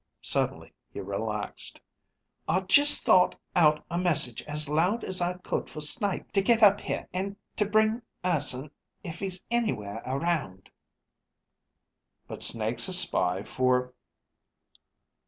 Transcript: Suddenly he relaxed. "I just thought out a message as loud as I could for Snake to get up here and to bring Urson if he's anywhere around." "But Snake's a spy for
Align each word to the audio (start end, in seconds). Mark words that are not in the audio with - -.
Suddenly 0.23 0.73
he 0.91 0.99
relaxed. 0.99 1.79
"I 2.47 2.61
just 2.61 3.05
thought 3.05 3.35
out 3.55 3.85
a 3.91 3.99
message 3.99 4.41
as 4.47 4.67
loud 4.67 5.03
as 5.03 5.21
I 5.21 5.35
could 5.35 5.69
for 5.69 5.79
Snake 5.79 6.31
to 6.31 6.41
get 6.41 6.63
up 6.63 6.81
here 6.81 7.07
and 7.13 7.35
to 7.57 7.67
bring 7.69 8.01
Urson 8.25 8.71
if 9.03 9.19
he's 9.19 9.45
anywhere 9.51 10.01
around." 10.03 10.71
"But 12.27 12.41
Snake's 12.41 12.87
a 12.87 12.93
spy 12.93 13.43
for 13.43 13.93